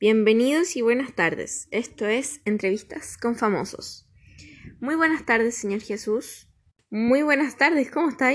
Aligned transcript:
Bienvenidos 0.00 0.74
y 0.74 0.82
buenas 0.82 1.14
tardes. 1.14 1.68
Esto 1.70 2.06
es 2.06 2.40
Entrevistas 2.44 3.16
con 3.16 3.36
Famosos. 3.36 4.10
Muy 4.80 4.96
buenas 4.96 5.24
tardes, 5.24 5.54
señor 5.54 5.82
Jesús. 5.82 6.48
Muy 6.90 7.22
buenas 7.22 7.56
tardes, 7.56 7.92
¿cómo 7.92 8.08
está? 8.08 8.32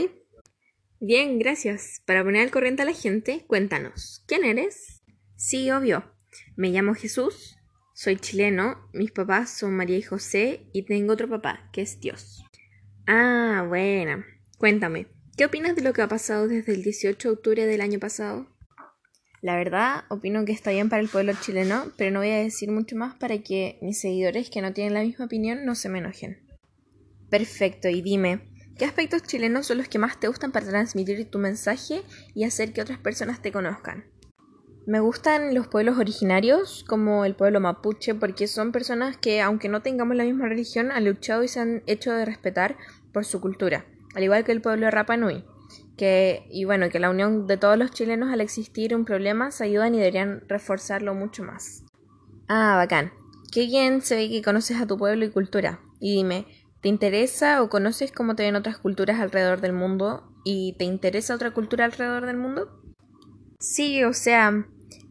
Bien, 1.02 1.38
gracias. 1.38 2.02
Para 2.06 2.24
poner 2.24 2.44
al 2.44 2.52
corriente 2.52 2.84
a 2.84 2.86
la 2.86 2.94
gente, 2.94 3.44
cuéntanos, 3.46 4.24
¿quién 4.26 4.46
eres? 4.46 5.04
Sí, 5.36 5.70
obvio. 5.70 6.16
Me 6.56 6.70
llamo 6.70 6.96
Jesús, 6.96 7.58
soy 7.94 8.16
chileno, 8.16 8.90
mis 8.94 9.12
papás 9.12 9.50
son 9.50 9.76
María 9.76 9.98
y 9.98 10.02
José 10.02 10.70
y 10.72 10.86
tengo 10.86 11.12
otro 11.12 11.28
papá, 11.28 11.70
que 11.74 11.82
es 11.82 12.00
Dios. 12.00 12.42
Ah, 13.06 13.66
bueno. 13.68 14.24
Cuéntame, 14.58 15.08
¿qué 15.36 15.46
opinas 15.46 15.76
de 15.76 15.82
lo 15.82 15.92
que 15.92 16.04
ha 16.04 16.08
pasado 16.08 16.48
desde 16.48 16.74
el 16.74 16.84
18 16.84 17.28
de 17.28 17.34
octubre 17.34 17.66
del 17.66 17.82
año 17.82 18.00
pasado? 18.00 18.48
La 19.42 19.56
verdad, 19.56 20.04
opino 20.10 20.44
que 20.44 20.52
está 20.52 20.72
bien 20.72 20.90
para 20.90 21.02
el 21.02 21.08
pueblo 21.08 21.32
chileno, 21.40 21.86
pero 21.98 22.12
no 22.12 22.20
voy 22.20 22.32
a 22.32 22.44
decir 22.44 22.72
mucho 22.72 22.98
más 22.98 23.16
para 23.16 23.38
que 23.38 23.78
mis 23.82 24.00
seguidores 24.00 24.50
que 24.50 24.62
no 24.62 24.74
tienen 24.74 24.94
la 24.94 25.02
misma 25.02 25.26
opinión 25.26 25.66
no 25.66 25.76
se 25.76 25.88
me 25.88 26.00
enojen. 26.00 26.40
Perfecto, 27.30 27.88
y 27.88 28.02
dime, 28.02 28.42
¿qué 28.78 28.84
aspectos 28.84 29.24
chilenos 29.24 29.68
son 29.68 29.78
los 29.78 29.88
que 29.88 29.98
más 29.98 30.20
te 30.20 30.28
gustan 30.28 30.52
para 30.52 30.68
transmitir 30.68 31.30
tu 31.30 31.40
mensaje 31.40 32.02
y 32.36 32.44
hacer 32.44 32.74
que 32.74 32.82
otras 32.82 33.00
personas 33.00 33.42
te 33.42 33.54
conozcan? 33.54 34.04
Me 34.86 35.00
gustan 35.00 35.54
los 35.54 35.68
pueblos 35.68 35.98
originarios, 36.00 36.84
como 36.86 37.24
el 37.24 37.36
pueblo 37.36 37.62
mapuche, 37.62 38.16
porque 38.16 38.48
son 38.48 38.74
personas 38.74 39.16
que, 39.16 39.40
aunque 39.40 39.70
no 39.70 39.82
tengamos 39.82 40.18
la 40.18 40.26
misma 40.26 40.50
religión, 40.50 40.92
han 40.92 41.06
luchado 41.06 41.44
y 41.44 41.48
se 41.48 41.62
han 41.62 41.84
hecho 41.86 42.12
de 42.12 42.26
respetar 42.26 42.76
por 43.14 43.24
su 43.24 43.40
cultura, 43.40 43.86
al 44.16 44.24
igual 44.24 44.44
que 44.44 44.52
el 44.52 44.62
pueblo 44.62 44.92
Rapa 44.92 45.16
Nui 45.16 45.46
que, 46.00 46.48
y 46.50 46.64
bueno, 46.64 46.90
que 46.90 46.98
la 46.98 47.10
unión 47.10 47.46
de 47.46 47.58
todos 47.58 47.78
los 47.78 47.92
chilenos 47.92 48.32
al 48.32 48.40
existir 48.40 48.96
un 48.96 49.04
problema 49.04 49.52
se 49.52 49.66
ayudan 49.66 49.94
y 49.94 49.98
deberían 49.98 50.44
reforzarlo 50.48 51.14
mucho 51.14 51.44
más. 51.44 51.84
Ah, 52.48 52.78
bacán. 52.78 53.12
Qué 53.52 53.66
bien 53.66 54.02
se 54.02 54.16
ve 54.16 54.30
que 54.30 54.42
conoces 54.42 54.80
a 54.80 54.88
tu 54.88 54.98
pueblo 54.98 55.26
y 55.26 55.30
cultura. 55.30 55.82
Y 56.00 56.16
dime, 56.16 56.46
¿te 56.82 56.88
interesa 56.88 57.62
o 57.62 57.70
conoces 57.70 58.14
cómo 58.14 58.36
te 58.36 58.44
ven 58.44 58.56
otras 58.56 58.78
culturas 58.78 59.20
alrededor 59.20 59.60
del 59.60 59.74
mundo? 59.74 60.24
¿Y 60.46 60.76
te 60.80 60.86
interesa 60.86 61.36
otra 61.36 61.52
cultura 61.52 61.84
alrededor 61.84 62.26
del 62.26 62.38
mundo? 62.38 62.82
Sí, 63.60 64.06
o 64.06 64.14
sea, 64.14 64.66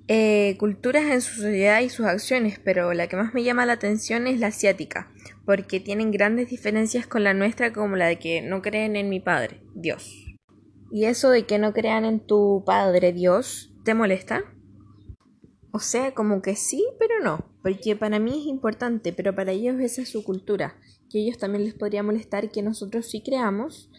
eh, 0.09 0.57
culturas 0.59 1.05
en 1.05 1.21
su 1.21 1.35
sociedad 1.43 1.81
y 1.83 1.91
sus 1.91 2.07
acciones, 2.07 2.59
pero 2.65 2.95
la 2.95 3.09
que 3.09 3.17
más 3.17 3.35
me 3.35 3.45
llama 3.45 3.67
la 3.67 3.75
atención 3.75 4.27
es 4.27 4.41
la 4.41 4.47
asiática, 4.47 5.13
porque 5.45 5.81
tienen 5.81 6.13
grandes 6.13 6.49
diferencias 6.49 7.07
con 7.07 7.25
la 7.25 7.35
nuestra 7.35 7.75
como 7.75 7.97
la 7.97 8.07
de 8.07 8.19
que 8.19 8.41
no 8.41 8.63
creen 8.63 8.97
en 8.97 9.11
mi 9.11 9.21
padre, 9.21 9.61
Dios. 9.75 10.28
¿Y 10.91 11.05
eso 11.05 11.31
de 11.31 11.47
que 11.47 11.59
no 11.59 11.73
crean 11.73 12.05
en 12.05 12.21
tu 12.21 12.63
Padre 12.65 13.13
Dios 13.13 13.73
te 13.85 13.95
molesta? 13.95 14.43
O 15.71 15.81
sea, 15.81 16.15
como 16.15 16.41
que 16.41 16.57
sí, 16.57 16.85
pero 16.99 17.21
no, 17.23 17.45
porque 17.63 17.95
para 17.95 18.19
mí 18.19 18.41
es 18.41 18.47
importante, 18.47 19.13
pero 19.13 19.35
para 19.35 19.53
ellos 19.53 19.79
esa 19.81 20.03
es 20.03 20.09
su 20.09 20.25
cultura, 20.25 20.77
que 21.11 21.21
ellos 21.21 21.39
también 21.39 21.65
les 21.65 21.75
podría 21.75 22.03
molestar 22.03 22.51
que 22.51 22.63
nosotros 22.63 23.07
sí 23.07 23.23
creamos 23.23 23.91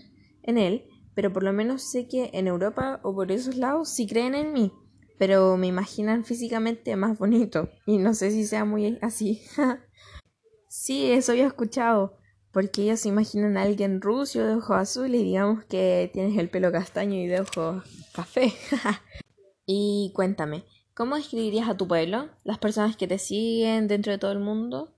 en 0.42 0.58
Él, 0.58 0.86
pero 1.14 1.31
por 1.31 1.44
lo 1.44 1.54
menos 1.54 1.84
sé 1.84 2.08
que 2.08 2.31
en 2.34 2.48
Europa 2.48 3.00
o 3.03 3.14
por 3.14 3.31
esos 3.31 3.56
lados 3.56 3.90
sí 3.90 4.08
creen 4.08 4.34
en 4.34 4.52
mí, 4.52 4.74
pero 5.20 5.58
me 5.58 5.68
imaginan 5.68 6.26
físicamente 6.26 6.96
más 6.96 7.20
bonito, 7.20 7.70
y 7.86 7.98
no 7.98 8.16
sé 8.16 8.31
si 8.31 8.46
sea 8.46 8.66
muy 8.66 8.98
así. 9.02 9.44
sí, 10.68 11.12
eso 11.12 11.34
había 11.34 11.48
escuchado, 11.48 12.19
porque 12.52 12.83
ellos 12.83 13.02
se 13.02 13.09
imaginan 13.09 13.58
a 13.58 13.64
alguien 13.64 14.02
ruso 14.02 14.44
de 14.44 14.55
ojos 14.55 14.78
azules 14.78 15.22
y 15.22 15.25
digamos 15.25 15.64
que 15.66 16.09
tienes 16.14 16.38
el 16.38 16.50
pelo 16.50 16.72
castaño 16.72 17.16
y 17.16 17.28
de 17.28 17.41
ojos 17.41 17.83
café. 18.14 18.53
y 19.66 20.11
cuéntame, 20.16 20.64
¿cómo 20.94 21.16
describirías 21.16 21.69
a 21.69 21.78
tu 21.78 21.88
pueblo? 21.88 22.30
Las 22.44 22.58
personas 22.58 22.97
que 22.97 23.08
te 23.08 23.19
siguen 23.19 23.88
dentro 23.88 24.11
de 24.11 24.17
todo 24.17 24.31
el 24.31 24.39
mundo. 24.39 24.95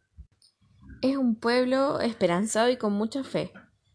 Es 1.02 1.17
un 1.17 1.35
pueblo 1.35 1.99
esperanzado 1.99 2.69
y 2.69 2.77
con 2.77 2.93
mucha 2.93 3.23
fe. 3.23 3.52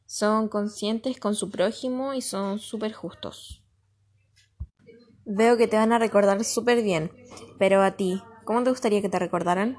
Son 0.06 0.48
conscientes 0.48 1.19
con 1.19 1.34
su 1.34 1.50
prójimo 1.50 2.14
y 2.14 2.20
son 2.20 2.58
súper 2.58 2.92
justos. 2.92 3.62
Veo 5.25 5.56
que 5.56 5.66
te 5.66 5.76
van 5.76 5.92
a 5.92 5.98
recordar 5.98 6.44
súper 6.44 6.82
bien, 6.82 7.10
pero 7.58 7.82
a 7.82 7.97
ti, 7.97 8.22
¿cómo 8.44 8.62
te 8.62 8.70
gustaría 8.70 9.02
que 9.02 9.08
te 9.08 9.19
recordaran? 9.19 9.76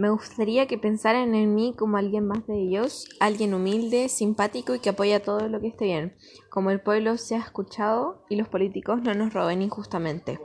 Me 0.00 0.08
gustaría 0.08 0.66
que 0.66 0.78
pensaran 0.78 1.34
en 1.34 1.54
mí 1.54 1.74
como 1.76 1.98
alguien 1.98 2.26
más 2.26 2.46
de 2.46 2.58
ellos, 2.58 3.06
alguien 3.20 3.52
humilde, 3.52 4.08
simpático 4.08 4.74
y 4.74 4.78
que 4.78 4.88
apoya 4.88 5.22
todo 5.22 5.46
lo 5.46 5.60
que 5.60 5.66
esté 5.66 5.84
bien, 5.84 6.14
como 6.48 6.70
el 6.70 6.80
pueblo 6.80 7.18
se 7.18 7.34
ha 7.34 7.40
escuchado 7.40 8.24
y 8.30 8.36
los 8.36 8.48
políticos 8.48 9.02
no 9.02 9.12
nos 9.12 9.34
roben 9.34 9.60
injustamente. 9.60 10.40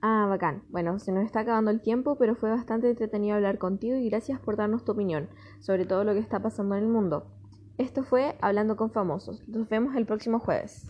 Ah, 0.00 0.26
bacán. 0.28 0.62
Bueno, 0.68 1.00
se 1.00 1.10
nos 1.10 1.24
está 1.24 1.40
acabando 1.40 1.72
el 1.72 1.82
tiempo, 1.82 2.16
pero 2.16 2.36
fue 2.36 2.50
bastante 2.50 2.88
entretenido 2.88 3.34
hablar 3.34 3.58
contigo 3.58 3.96
y 3.96 4.08
gracias 4.08 4.38
por 4.38 4.54
darnos 4.54 4.84
tu 4.84 4.92
opinión 4.92 5.28
sobre 5.58 5.84
todo 5.84 6.04
lo 6.04 6.12
que 6.12 6.20
está 6.20 6.40
pasando 6.40 6.76
en 6.76 6.84
el 6.84 6.88
mundo. 6.88 7.26
Esto 7.78 8.04
fue 8.04 8.38
Hablando 8.40 8.76
con 8.76 8.92
Famosos. 8.92 9.42
Nos 9.48 9.68
vemos 9.68 9.96
el 9.96 10.06
próximo 10.06 10.38
jueves. 10.38 10.86